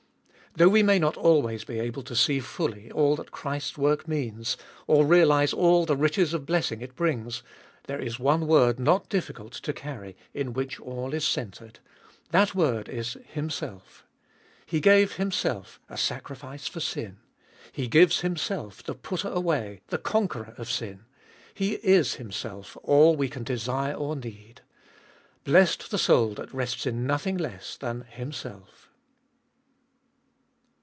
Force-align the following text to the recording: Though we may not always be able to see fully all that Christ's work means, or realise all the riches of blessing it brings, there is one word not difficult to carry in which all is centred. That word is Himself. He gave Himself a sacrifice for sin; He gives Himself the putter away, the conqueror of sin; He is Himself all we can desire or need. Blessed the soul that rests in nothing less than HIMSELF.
Though 0.53 0.67
we 0.67 0.83
may 0.83 0.99
not 0.99 1.15
always 1.15 1.63
be 1.63 1.79
able 1.79 2.03
to 2.03 2.13
see 2.13 2.41
fully 2.41 2.91
all 2.91 3.15
that 3.15 3.31
Christ's 3.31 3.77
work 3.77 4.05
means, 4.05 4.57
or 4.85 5.05
realise 5.05 5.53
all 5.53 5.85
the 5.85 5.95
riches 5.95 6.33
of 6.33 6.45
blessing 6.45 6.81
it 6.81 6.93
brings, 6.93 7.41
there 7.87 8.01
is 8.01 8.19
one 8.19 8.47
word 8.47 8.77
not 8.77 9.07
difficult 9.07 9.53
to 9.53 9.71
carry 9.71 10.17
in 10.33 10.51
which 10.51 10.77
all 10.81 11.13
is 11.13 11.23
centred. 11.25 11.79
That 12.31 12.53
word 12.53 12.89
is 12.89 13.15
Himself. 13.27 14.03
He 14.65 14.81
gave 14.81 15.13
Himself 15.13 15.79
a 15.87 15.97
sacrifice 15.97 16.67
for 16.67 16.81
sin; 16.81 17.19
He 17.71 17.87
gives 17.87 18.19
Himself 18.19 18.83
the 18.83 18.93
putter 18.93 19.29
away, 19.29 19.79
the 19.87 19.97
conqueror 19.97 20.53
of 20.57 20.69
sin; 20.69 21.05
He 21.53 21.75
is 21.75 22.15
Himself 22.15 22.75
all 22.83 23.15
we 23.15 23.29
can 23.29 23.45
desire 23.45 23.93
or 23.93 24.17
need. 24.17 24.59
Blessed 25.45 25.91
the 25.91 25.97
soul 25.97 26.33
that 26.33 26.53
rests 26.53 26.85
in 26.85 27.07
nothing 27.07 27.37
less 27.37 27.77
than 27.77 28.01
HIMSELF. 28.01 28.89